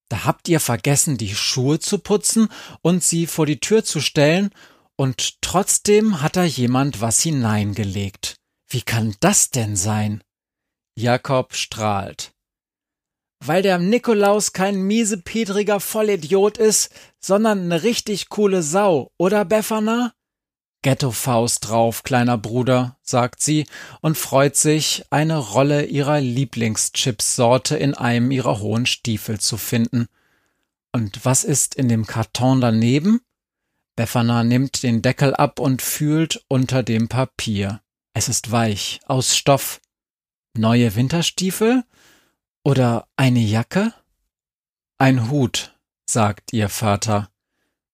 Da 0.09 0.25
habt 0.25 0.49
ihr 0.49 0.59
vergessen, 0.59 1.19
die 1.19 1.35
Schuhe 1.35 1.79
zu 1.79 1.99
putzen 1.99 2.49
und 2.83 3.03
sie 3.03 3.27
vor 3.27 3.47
die 3.47 3.61
Tür 3.61 3.85
zu 3.85 4.01
stellen, 4.01 4.51
und 5.00 5.40
trotzdem 5.40 6.21
hat 6.21 6.37
da 6.37 6.45
jemand 6.45 7.00
was 7.00 7.23
hineingelegt. 7.23 8.35
Wie 8.69 8.83
kann 8.83 9.16
das 9.21 9.49
denn 9.49 9.75
sein? 9.75 10.23
Jakob 10.95 11.54
strahlt. 11.54 12.33
Weil 13.42 13.62
der 13.62 13.78
Nikolaus 13.78 14.52
kein 14.52 14.83
miesepetriger 14.83 15.80
Vollidiot 15.80 16.59
ist, 16.59 16.90
sondern 17.19 17.69
ne 17.69 17.83
richtig 17.83 18.28
coole 18.28 18.62
Sau, 18.62 19.11
oder 19.16 19.47
Befana? 19.47 20.12
Ghetto-Faust 20.83 21.66
drauf, 21.66 22.02
kleiner 22.02 22.37
Bruder, 22.37 22.99
sagt 23.00 23.42
sie 23.42 23.66
und 24.02 24.19
freut 24.19 24.54
sich, 24.54 25.07
eine 25.09 25.38
Rolle 25.38 25.87
ihrer 25.87 26.21
Lieblingschipssorte 26.21 27.75
in 27.75 27.95
einem 27.95 28.30
ihrer 28.30 28.61
hohen 28.61 28.85
Stiefel 28.85 29.40
zu 29.40 29.57
finden. 29.57 30.09
Und 30.92 31.25
was 31.25 31.42
ist 31.42 31.75
in 31.75 31.88
dem 31.88 32.07
Karton 32.07 32.61
daneben? 32.61 33.23
Befana 33.97 34.45
nimmt 34.45 34.83
den 34.83 35.03
Deckel 35.03 35.35
ab 35.35 35.59
und 35.59 35.83
fühlt 35.83 36.45
unter 36.49 36.83
dem 36.83 37.09
Papier. 37.09 37.83
Es 38.15 38.29
ist 38.29 38.51
weich, 38.51 39.01
aus 39.07 39.37
Stoff. 39.37 39.81
Neue 40.57 40.95
Winterstiefel? 40.95 41.85
Oder 42.65 43.09
eine 43.17 43.41
Jacke? 43.41 43.95
Ein 44.99 45.31
Hut, 45.31 45.79
sagt 46.09 46.53
ihr 46.53 46.69
Vater. 46.69 47.31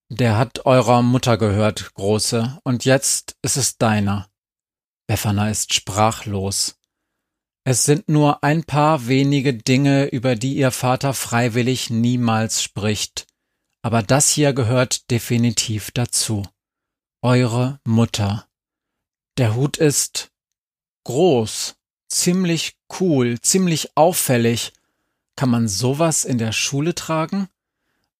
Der 0.09 0.39
hat 0.39 0.67
eurer 0.67 1.03
Mutter 1.03 1.37
gehört, 1.37 1.95
Große, 1.95 2.59
und 2.63 2.85
jetzt 2.85 3.37
ist 3.43 3.57
es 3.57 3.77
deiner. 3.77 4.31
Befana 5.07 5.51
ist 5.51 5.75
sprachlos. 5.75 6.79
Es 7.65 7.83
sind 7.83 8.09
nur 8.09 8.45
ein 8.45 8.63
paar 8.63 9.09
wenige 9.09 9.53
Dinge, 9.53 10.07
über 10.07 10.37
die 10.37 10.55
ihr 10.55 10.71
Vater 10.71 11.15
freiwillig 11.15 11.91
niemals 11.91 12.63
spricht, 12.63 13.27
aber 13.87 14.03
das 14.03 14.31
hier 14.31 14.53
gehört 14.53 15.13
definitiv 15.13 15.93
dazu. 15.93 16.43
Eure 17.23 17.79
Mutter. 17.85 18.49
Der 19.37 19.55
Hut 19.55 19.77
ist 19.77 20.33
groß, 21.05 21.77
ziemlich 22.09 22.77
cool, 22.99 23.41
ziemlich 23.41 23.97
auffällig. 23.97 24.73
Kann 25.37 25.51
man 25.51 25.69
sowas 25.69 26.25
in 26.25 26.37
der 26.37 26.51
Schule 26.51 26.97
tragen? 26.97 27.47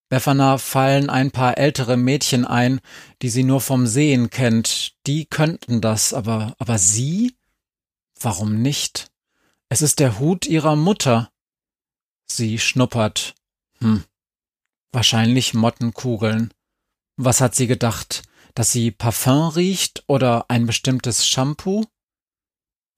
Befana 0.07 0.57
fallen 0.57 1.09
ein 1.09 1.31
paar 1.31 1.57
ältere 1.57 1.97
Mädchen 1.97 2.45
ein, 2.45 2.79
die 3.21 3.27
sie 3.27 3.43
nur 3.43 3.59
vom 3.59 3.87
Sehen 3.87 4.29
kennt. 4.29 4.93
Die 5.05 5.25
könnten 5.25 5.81
das, 5.81 6.13
aber, 6.13 6.55
aber 6.59 6.77
sie? 6.77 7.35
Warum 8.17 8.61
nicht? 8.61 9.11
Es 9.67 9.81
ist 9.81 9.99
der 9.99 10.17
Hut 10.17 10.45
ihrer 10.45 10.77
Mutter. 10.77 11.29
Sie 12.25 12.57
schnuppert. 12.57 13.35
Hm. 13.79 14.05
Wahrscheinlich 14.91 15.53
Mottenkugeln. 15.53 16.53
Was 17.17 17.41
hat 17.41 17.55
sie 17.55 17.67
gedacht? 17.67 18.23
Dass 18.55 18.71
sie 18.71 18.91
Parfum 18.91 19.49
riecht 19.49 20.03
oder 20.07 20.45
ein 20.49 20.65
bestimmtes 20.65 21.27
Shampoo? 21.27 21.85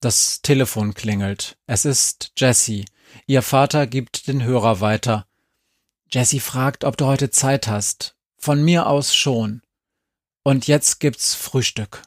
Das 0.01 0.41
Telefon 0.41 0.93
klingelt. 0.93 1.57
Es 1.65 1.85
ist 1.85 2.31
Jessie. 2.37 2.85
Ihr 3.27 3.41
Vater 3.41 3.87
gibt 3.87 4.27
den 4.27 4.43
Hörer 4.43 4.79
weiter. 4.79 5.27
Jessie 6.11 6.39
fragt, 6.39 6.83
ob 6.83 6.95
du 6.97 7.05
heute 7.05 7.29
Zeit 7.29 7.67
hast. 7.67 8.15
Von 8.37 8.63
mir 8.63 8.87
aus 8.87 9.13
schon. 9.13 9.61
Und 10.43 10.67
jetzt 10.67 10.99
gibt's 10.99 11.35
Frühstück. 11.35 12.03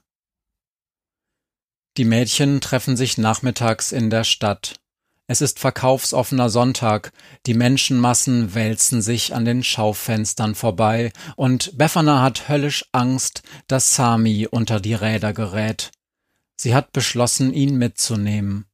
Die 1.99 2.07
Mädchen 2.07 2.63
treffen 2.63 2.97
sich 2.97 3.19
nachmittags 3.19 3.93
in 3.93 4.09
der 4.09 4.25
Stadt. 4.25 4.81
Es 5.29 5.41
ist 5.41 5.59
verkaufsoffener 5.59 6.51
Sonntag, 6.51 7.13
die 7.47 7.55
Menschenmassen 7.55 8.55
wälzen 8.55 9.03
sich 9.03 9.35
an 9.35 9.45
den 9.45 9.63
Schaufenstern 9.63 10.55
vorbei, 10.55 11.13
und 11.37 11.79
Befana 11.79 12.23
hat 12.23 12.49
höllisch 12.49 12.85
Angst, 12.93 13.43
dass 13.69 13.95
Sami 13.95 14.49
unter 14.51 14.81
die 14.81 14.95
Räder 14.95 15.33
gerät. 15.33 15.91
Sie 16.57 16.75
hat 16.75 16.93
beschlossen, 16.93 17.53
ihn 17.53 17.77
mitzunehmen. 17.77 18.67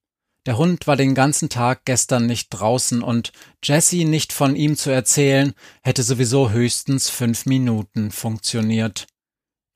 Der 0.46 0.56
Hund 0.56 0.86
war 0.86 0.96
den 0.96 1.14
ganzen 1.14 1.50
Tag 1.50 1.84
gestern 1.84 2.26
nicht 2.26 2.48
draußen 2.48 3.02
und 3.02 3.32
Jessie 3.62 4.06
nicht 4.06 4.32
von 4.32 4.56
ihm 4.56 4.76
zu 4.76 4.90
erzählen, 4.90 5.52
hätte 5.82 6.02
sowieso 6.02 6.50
höchstens 6.50 7.10
fünf 7.10 7.44
Minuten 7.44 8.10
funktioniert. 8.10 9.06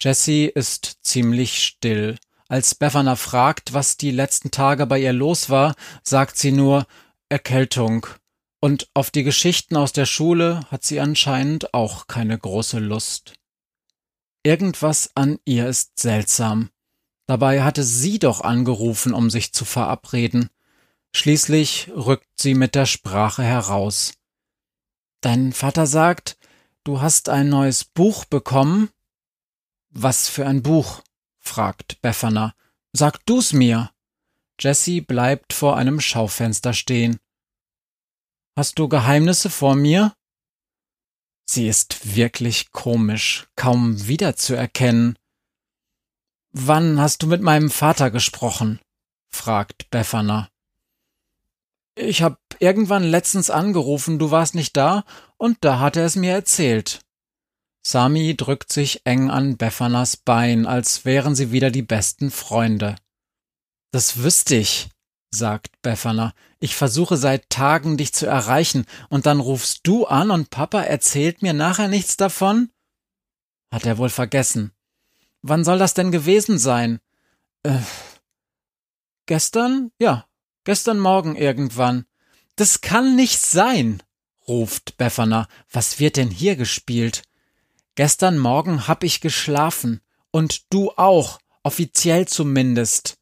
Jessie 0.00 0.46
ist 0.46 0.98
ziemlich 1.02 1.62
still. 1.62 2.16
Als 2.52 2.74
Befana 2.74 3.16
fragt, 3.16 3.72
was 3.72 3.96
die 3.96 4.10
letzten 4.10 4.50
Tage 4.50 4.84
bei 4.84 5.00
ihr 5.00 5.14
los 5.14 5.48
war, 5.48 5.74
sagt 6.02 6.36
sie 6.36 6.52
nur 6.52 6.86
Erkältung. 7.30 8.06
Und 8.60 8.90
auf 8.92 9.10
die 9.10 9.22
Geschichten 9.22 9.74
aus 9.74 9.94
der 9.94 10.04
Schule 10.04 10.60
hat 10.70 10.84
sie 10.84 11.00
anscheinend 11.00 11.72
auch 11.72 12.08
keine 12.08 12.38
große 12.38 12.78
Lust. 12.78 13.32
Irgendwas 14.42 15.12
an 15.14 15.38
ihr 15.46 15.66
ist 15.66 15.98
seltsam. 15.98 16.68
Dabei 17.26 17.62
hatte 17.62 17.84
sie 17.84 18.18
doch 18.18 18.42
angerufen, 18.42 19.14
um 19.14 19.30
sich 19.30 19.54
zu 19.54 19.64
verabreden. 19.64 20.50
Schließlich 21.14 21.90
rückt 21.96 22.38
sie 22.38 22.52
mit 22.52 22.74
der 22.74 22.84
Sprache 22.84 23.42
heraus. 23.42 24.12
Dein 25.22 25.54
Vater 25.54 25.86
sagt, 25.86 26.36
du 26.84 27.00
hast 27.00 27.30
ein 27.30 27.48
neues 27.48 27.84
Buch 27.84 28.26
bekommen? 28.26 28.90
Was 29.88 30.28
für 30.28 30.46
ein 30.46 30.62
Buch? 30.62 31.00
Fragt 31.42 32.00
Befana. 32.00 32.54
Sag 32.92 33.24
du's 33.26 33.52
mir. 33.52 33.90
Jessie 34.58 35.00
bleibt 35.00 35.52
vor 35.52 35.76
einem 35.76 36.00
Schaufenster 36.00 36.72
stehen. 36.72 37.18
Hast 38.56 38.78
du 38.78 38.88
Geheimnisse 38.88 39.50
vor 39.50 39.74
mir? 39.74 40.14
Sie 41.44 41.68
ist 41.68 42.14
wirklich 42.14 42.70
komisch, 42.70 43.48
kaum 43.56 44.06
wiederzuerkennen. 44.06 45.18
Wann 46.52 47.00
hast 47.00 47.22
du 47.22 47.26
mit 47.26 47.42
meinem 47.42 47.70
Vater 47.70 48.10
gesprochen? 48.10 48.80
fragt 49.30 49.90
Befana. 49.90 50.48
Ich 51.94 52.22
hab 52.22 52.38
irgendwann 52.58 53.02
letztens 53.02 53.50
angerufen, 53.50 54.18
du 54.18 54.30
warst 54.30 54.54
nicht 54.54 54.76
da, 54.76 55.04
und 55.36 55.58
da 55.62 55.78
hat 55.78 55.96
er 55.96 56.04
es 56.04 56.16
mir 56.16 56.32
erzählt. 56.32 57.00
Sami 57.82 58.36
drückt 58.36 58.72
sich 58.72 59.04
eng 59.04 59.30
an 59.30 59.56
Befanas 59.56 60.16
Bein, 60.16 60.66
als 60.66 61.04
wären 61.04 61.34
sie 61.34 61.50
wieder 61.50 61.70
die 61.70 61.82
besten 61.82 62.30
Freunde. 62.30 62.94
Das 63.90 64.22
wüsste 64.22 64.54
ich, 64.54 64.88
sagt 65.30 65.82
Befana. 65.82 66.32
Ich 66.60 66.76
versuche 66.76 67.16
seit 67.16 67.50
Tagen, 67.50 67.96
dich 67.96 68.12
zu 68.12 68.26
erreichen, 68.26 68.86
und 69.08 69.26
dann 69.26 69.40
rufst 69.40 69.80
du 69.82 70.06
an 70.06 70.30
und 70.30 70.50
Papa 70.50 70.82
erzählt 70.82 71.42
mir 71.42 71.54
nachher 71.54 71.88
nichts 71.88 72.16
davon? 72.16 72.70
Hat 73.72 73.84
er 73.84 73.98
wohl 73.98 74.10
vergessen. 74.10 74.72
Wann 75.42 75.64
soll 75.64 75.78
das 75.78 75.94
denn 75.94 76.12
gewesen 76.12 76.58
sein? 76.58 77.00
Äh, 77.64 77.80
gestern? 79.26 79.90
Ja, 79.98 80.28
gestern 80.62 81.00
Morgen 81.00 81.34
irgendwann. 81.34 82.06
Das 82.54 82.80
kann 82.80 83.16
nicht 83.16 83.40
sein, 83.40 84.02
ruft 84.46 84.96
Befana. 84.98 85.48
Was 85.70 85.98
wird 85.98 86.16
denn 86.16 86.30
hier 86.30 86.54
gespielt? 86.54 87.22
Gestern 87.94 88.38
Morgen 88.38 88.88
hab 88.88 89.04
ich 89.04 89.20
geschlafen. 89.20 90.00
Und 90.30 90.72
du 90.72 90.92
auch, 90.96 91.38
offiziell 91.62 92.26
zumindest. 92.26 93.18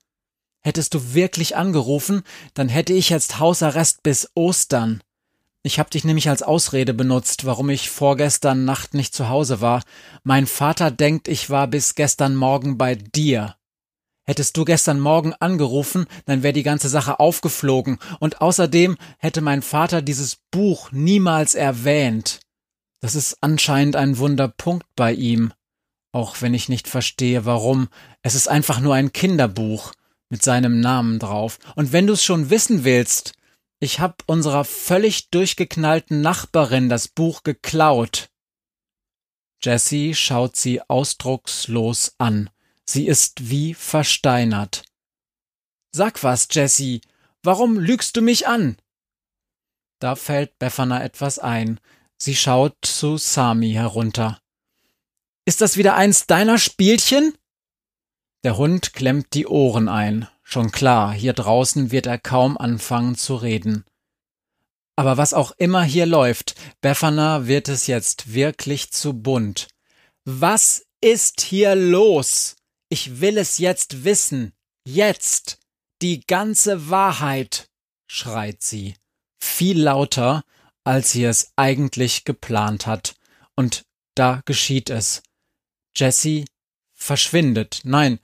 Hättest 0.60 0.94
du 0.94 1.14
wirklich 1.14 1.56
angerufen, 1.56 2.22
dann 2.54 2.68
hätte 2.68 2.92
ich 2.92 3.08
jetzt 3.08 3.40
Hausarrest 3.40 4.02
bis 4.02 4.30
Ostern. 4.34 5.02
Ich 5.62 5.78
hab 5.78 5.90
dich 5.90 6.04
nämlich 6.04 6.28
als 6.28 6.42
Ausrede 6.42 6.94
benutzt, 6.94 7.44
warum 7.46 7.68
ich 7.68 7.90
vorgestern 7.90 8.64
Nacht 8.64 8.94
nicht 8.94 9.14
zu 9.14 9.28
Hause 9.28 9.60
war. 9.60 9.82
Mein 10.22 10.46
Vater 10.46 10.90
denkt, 10.90 11.28
ich 11.28 11.50
war 11.50 11.66
bis 11.66 11.94
gestern 11.94 12.36
Morgen 12.36 12.78
bei 12.78 12.94
dir. 12.94 13.56
Hättest 14.24 14.56
du 14.56 14.64
gestern 14.64 15.00
Morgen 15.00 15.34
angerufen, 15.34 16.06
dann 16.26 16.42
wäre 16.42 16.52
die 16.52 16.62
ganze 16.62 16.88
Sache 16.88 17.18
aufgeflogen, 17.18 17.98
und 18.20 18.40
außerdem 18.40 18.96
hätte 19.18 19.40
mein 19.40 19.62
Vater 19.62 20.02
dieses 20.02 20.36
Buch 20.50 20.92
niemals 20.92 21.54
erwähnt. 21.54 22.40
Das 23.00 23.14
ist 23.14 23.38
anscheinend 23.40 23.96
ein 23.96 24.18
Wunderpunkt 24.18 24.86
bei 24.94 25.12
ihm, 25.12 25.52
auch 26.12 26.40
wenn 26.40 26.54
ich 26.54 26.68
nicht 26.68 26.86
verstehe, 26.86 27.44
warum. 27.46 27.88
Es 28.22 28.34
ist 28.34 28.48
einfach 28.48 28.80
nur 28.80 28.94
ein 28.94 29.12
Kinderbuch 29.12 29.92
mit 30.28 30.42
seinem 30.42 30.80
Namen 30.80 31.18
drauf. 31.18 31.58
Und 31.76 31.92
wenn 31.92 32.06
du's 32.06 32.22
schon 32.22 32.50
wissen 32.50 32.84
willst, 32.84 33.32
ich 33.80 34.00
hab 34.00 34.22
unserer 34.26 34.64
völlig 34.64 35.30
durchgeknallten 35.30 36.20
Nachbarin 36.20 36.88
das 36.88 37.08
Buch 37.08 37.42
geklaut. 37.42 38.28
Jessie 39.62 40.14
schaut 40.14 40.56
sie 40.56 40.82
ausdruckslos 40.82 42.14
an. 42.18 42.50
Sie 42.84 43.06
ist 43.06 43.50
wie 43.50 43.74
versteinert. 43.74 44.84
Sag 45.92 46.22
was, 46.22 46.48
Jessie. 46.50 47.00
Warum 47.42 47.78
lügst 47.78 48.16
du 48.16 48.22
mich 48.22 48.46
an? 48.46 48.76
Da 49.98 50.14
fällt 50.16 50.58
Befana 50.58 51.02
etwas 51.02 51.38
ein. 51.38 51.80
Sie 52.22 52.36
schaut 52.36 52.76
zu 52.82 53.16
Sami 53.16 53.72
herunter. 53.72 54.42
Ist 55.46 55.62
das 55.62 55.78
wieder 55.78 55.94
eins 55.94 56.26
deiner 56.26 56.58
Spielchen? 56.58 57.32
Der 58.44 58.58
Hund 58.58 58.92
klemmt 58.92 59.32
die 59.32 59.46
Ohren 59.46 59.88
ein. 59.88 60.28
Schon 60.42 60.70
klar, 60.70 61.14
hier 61.14 61.32
draußen 61.32 61.92
wird 61.92 62.06
er 62.06 62.18
kaum 62.18 62.58
anfangen 62.58 63.14
zu 63.14 63.36
reden. 63.36 63.86
Aber 64.96 65.16
was 65.16 65.32
auch 65.32 65.52
immer 65.52 65.82
hier 65.82 66.04
läuft, 66.04 66.56
Befana 66.82 67.46
wird 67.46 67.70
es 67.70 67.86
jetzt 67.86 68.34
wirklich 68.34 68.90
zu 68.90 69.14
bunt. 69.14 69.68
Was 70.26 70.84
ist 71.00 71.40
hier 71.40 71.74
los? 71.74 72.56
Ich 72.90 73.22
will 73.22 73.38
es 73.38 73.56
jetzt 73.56 74.04
wissen. 74.04 74.52
Jetzt. 74.84 75.58
Die 76.02 76.20
ganze 76.26 76.90
Wahrheit, 76.90 77.70
schreit 78.06 78.62
sie. 78.62 78.94
Viel 79.38 79.80
lauter, 79.82 80.44
als 80.90 81.12
sie 81.12 81.24
es 81.24 81.52
eigentlich 81.54 82.24
geplant 82.24 82.86
hat. 82.86 83.14
Und 83.54 83.84
da 84.16 84.42
geschieht 84.44 84.90
es. 84.90 85.22
Jessie 85.94 86.44
verschwindet. 86.92 87.80
Nein, 87.84 88.18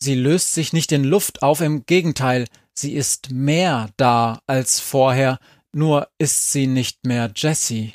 Sie 0.00 0.14
löst 0.14 0.54
sich 0.54 0.72
nicht 0.72 0.92
in 0.92 1.02
Luft 1.02 1.42
auf, 1.42 1.60
im 1.60 1.84
Gegenteil, 1.84 2.46
sie 2.72 2.94
ist 2.94 3.30
mehr 3.32 3.90
da 3.96 4.40
als 4.46 4.78
vorher, 4.78 5.40
nur 5.72 6.08
ist 6.18 6.52
sie 6.52 6.68
nicht 6.68 7.04
mehr 7.04 7.32
Jessie. 7.34 7.92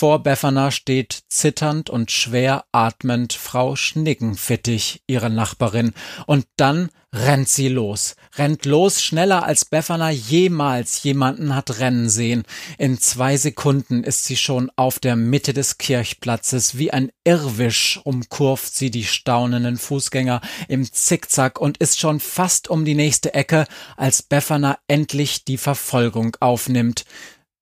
Vor 0.00 0.22
Befana 0.22 0.70
steht 0.70 1.24
zitternd 1.28 1.90
und 1.90 2.10
schwer 2.10 2.64
atmend 2.72 3.34
Frau 3.34 3.76
Schnickenfittig, 3.76 5.02
ihre 5.06 5.28
Nachbarin, 5.28 5.92
und 6.24 6.46
dann 6.56 6.88
rennt 7.12 7.50
sie 7.50 7.68
los, 7.68 8.16
rennt 8.36 8.64
los 8.64 9.02
schneller 9.02 9.42
als 9.42 9.66
Befana 9.66 10.08
jemals 10.08 11.02
jemanden 11.02 11.54
hat 11.54 11.80
rennen 11.80 12.08
sehen. 12.08 12.44
In 12.78 12.98
zwei 12.98 13.36
Sekunden 13.36 14.02
ist 14.02 14.24
sie 14.24 14.38
schon 14.38 14.70
auf 14.74 15.00
der 15.00 15.16
Mitte 15.16 15.52
des 15.52 15.76
Kirchplatzes, 15.76 16.78
wie 16.78 16.92
ein 16.92 17.12
Irrwisch 17.24 18.00
umkurvt 18.02 18.74
sie 18.74 18.90
die 18.90 19.04
staunenden 19.04 19.76
Fußgänger 19.76 20.40
im 20.68 20.90
Zickzack 20.90 21.60
und 21.60 21.76
ist 21.76 22.00
schon 22.00 22.20
fast 22.20 22.68
um 22.68 22.86
die 22.86 22.94
nächste 22.94 23.34
Ecke, 23.34 23.66
als 23.98 24.22
Befana 24.22 24.78
endlich 24.88 25.44
die 25.44 25.58
Verfolgung 25.58 26.38
aufnimmt. 26.40 27.04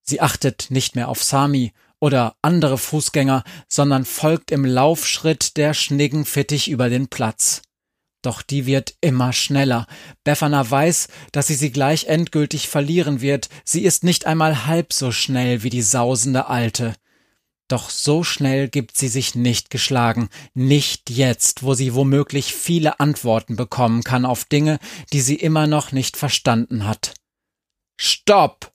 Sie 0.03 0.21
achtet 0.21 0.69
nicht 0.71 0.95
mehr 0.95 1.09
auf 1.09 1.25
Sami, 1.25 1.73
oder 2.01 2.37
andere 2.43 2.79
Fußgänger, 2.79 3.45
sondern 3.69 4.05
folgt 4.05 4.51
im 4.51 4.65
Laufschritt 4.65 5.57
der 5.57 5.75
Schniggenfittich 5.75 6.69
über 6.69 6.89
den 6.89 7.09
Platz. 7.09 7.63
Doch 8.23 8.43
die 8.43 8.67
wird 8.67 8.95
immer 9.01 9.33
schneller. 9.33 9.87
Befana 10.25 10.69
weiß, 10.69 11.09
dass 11.33 11.47
sie 11.47 11.55
sie 11.55 11.71
gleich 11.71 12.07
endgültig 12.07 12.69
verlieren 12.69 13.21
wird. 13.21 13.49
Sie 13.65 13.85
ist 13.85 14.03
nicht 14.03 14.27
einmal 14.27 14.67
halb 14.67 14.93
so 14.93 15.13
schnell 15.13 15.63
wie 15.63 15.71
die 15.71 15.83
sausende 15.83 16.47
Alte. 16.47 16.95
Doch 17.69 17.91
so 17.91 18.25
schnell 18.25 18.69
gibt 18.69 18.97
sie 18.97 19.09
sich 19.09 19.35
nicht 19.35 19.69
geschlagen, 19.71 20.31
nicht 20.55 21.11
jetzt, 21.11 21.63
wo 21.63 21.75
sie 21.75 21.95
womöglich 21.95 22.55
viele 22.55 22.99
Antworten 22.99 23.57
bekommen 23.57 24.03
kann 24.03 24.25
auf 24.25 24.47
Dinge, 24.47 24.79
die 25.13 25.21
sie 25.21 25.37
immer 25.37 25.67
noch 25.67 25.93
nicht 25.93 26.17
verstanden 26.17 26.87
hat. 26.87 27.15
Stopp! 28.01 28.73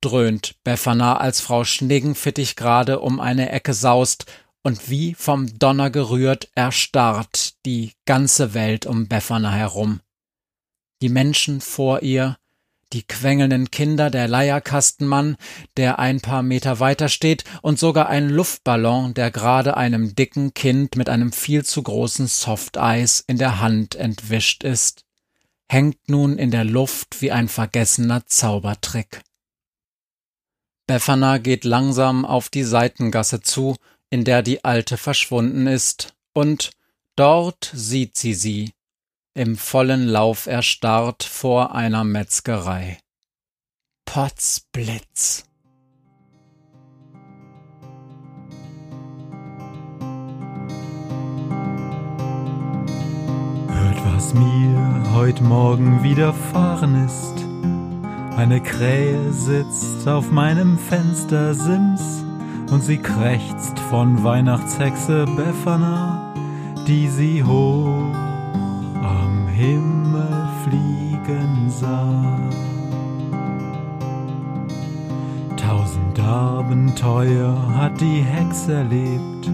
Dröhnt 0.00 0.56
Befana, 0.64 1.18
als 1.18 1.40
Frau 1.40 1.64
Schniggenfittich 1.64 2.56
gerade 2.56 3.00
um 3.00 3.20
eine 3.20 3.50
Ecke 3.50 3.74
saust, 3.74 4.26
und 4.62 4.90
wie 4.90 5.14
vom 5.14 5.58
Donner 5.58 5.90
gerührt 5.90 6.48
erstarrt 6.54 7.54
die 7.64 7.92
ganze 8.04 8.52
Welt 8.52 8.84
um 8.86 9.08
Befana 9.08 9.52
herum. 9.52 10.00
Die 11.00 11.08
Menschen 11.08 11.62
vor 11.62 12.02
ihr, 12.02 12.36
die 12.92 13.02
quengelnden 13.04 13.70
Kinder, 13.70 14.10
der 14.10 14.28
Leierkastenmann, 14.28 15.36
der 15.76 15.98
ein 15.98 16.20
paar 16.20 16.42
Meter 16.42 16.80
weiter 16.80 17.08
steht, 17.08 17.44
und 17.62 17.78
sogar 17.78 18.08
ein 18.08 18.28
Luftballon, 18.28 19.14
der 19.14 19.30
gerade 19.30 19.76
einem 19.76 20.14
dicken 20.14 20.52
Kind 20.54 20.96
mit 20.96 21.08
einem 21.08 21.32
viel 21.32 21.64
zu 21.64 21.82
großen 21.82 22.26
Softeis 22.26 23.24
in 23.26 23.38
der 23.38 23.60
Hand 23.60 23.94
entwischt 23.94 24.64
ist, 24.64 25.04
hängt 25.68 26.08
nun 26.08 26.36
in 26.36 26.50
der 26.50 26.64
Luft 26.64 27.22
wie 27.22 27.30
ein 27.30 27.48
vergessener 27.48 28.26
Zaubertrick. 28.26 29.22
Befana 30.90 31.38
geht 31.38 31.64
langsam 31.64 32.24
auf 32.24 32.48
die 32.48 32.64
Seitengasse 32.64 33.40
zu, 33.40 33.76
in 34.10 34.24
der 34.24 34.42
die 34.42 34.64
Alte 34.64 34.96
verschwunden 34.96 35.68
ist, 35.68 36.14
und 36.32 36.72
dort 37.14 37.70
sieht 37.72 38.16
sie 38.16 38.34
sie, 38.34 38.72
im 39.32 39.56
vollen 39.56 40.08
Lauf 40.08 40.48
erstarrt 40.48 41.22
vor 41.22 41.76
einer 41.76 42.02
Metzgerei. 42.02 42.98
Potzblitz. 44.04 45.44
Hört, 53.68 54.04
was 54.12 54.34
mir 54.34 55.12
heut 55.14 55.40
Morgen 55.40 56.02
widerfahren 56.02 57.06
ist. 57.06 57.39
Eine 58.40 58.62
Krähe 58.62 59.34
sitzt 59.34 60.08
auf 60.08 60.30
meinem 60.30 60.78
Fenstersims 60.78 62.24
und 62.70 62.82
sie 62.82 62.96
krächzt 62.96 63.78
von 63.90 64.24
Weihnachtshexe 64.24 65.26
Befana, 65.36 66.32
die 66.86 67.06
sie 67.08 67.44
hoch 67.44 68.14
am 69.02 69.46
Himmel 69.46 70.48
fliegen 70.64 71.68
sah. 71.68 72.40
Tausend 75.58 76.18
Abenteuer 76.18 77.54
hat 77.76 78.00
die 78.00 78.22
Hex 78.22 78.68
erlebt, 78.68 79.50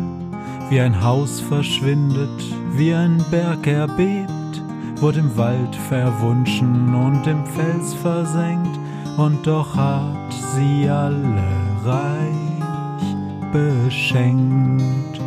wie 0.71 0.81
ein 0.81 1.03
Haus 1.03 1.41
verschwindet, 1.41 2.41
wie 2.77 2.95
ein 2.95 3.21
Berg 3.33 3.67
erbebt, 3.67 4.63
wurde 5.01 5.19
im 5.19 5.37
Wald 5.37 5.75
verwunschen 5.75 6.95
und 6.95 7.27
im 7.27 7.45
Fels 7.47 7.93
versenkt, 7.95 8.76
und 9.17 9.47
doch 9.47 9.77
hat 9.77 10.33
sie 10.55 10.89
alle 10.89 11.45
reich 11.85 13.05
beschenkt. 13.53 15.21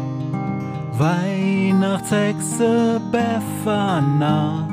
Weihnachtshexe 0.97 2.99
Befana 3.11 4.67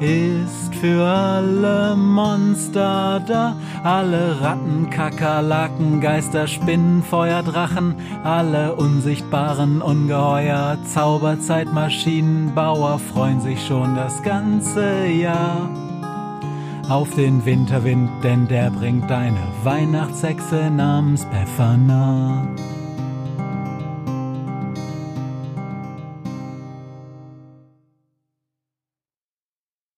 ist 0.00 0.74
für 0.76 1.04
alle 1.04 1.96
Monster 1.96 3.20
da, 3.26 3.56
alle 3.82 4.40
Ratten, 4.40 4.88
Kakerlaken, 4.90 6.00
Geister, 6.00 6.46
Spinnen, 6.46 7.02
Feuer, 7.02 7.42
Drachen, 7.42 7.96
alle 8.24 8.76
unsichtbaren 8.76 9.82
Ungeheuer, 9.82 10.78
Zauberzeitmaschinenbauer 10.84 12.98
freuen 12.98 13.40
sich 13.40 13.66
schon 13.66 13.96
das 13.96 14.22
ganze 14.22 15.06
Jahr 15.06 15.68
auf 16.88 17.14
den 17.14 17.44
Winterwind, 17.44 18.10
denn 18.22 18.48
der 18.48 18.70
bringt 18.70 19.10
eine 19.10 19.40
Weihnachtshexe 19.62 20.70
namens 20.70 21.26
Befana. 21.26 22.46